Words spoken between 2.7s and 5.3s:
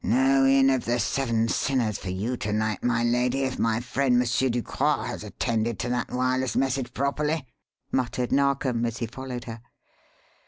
my lady, if my friend M. Ducroix has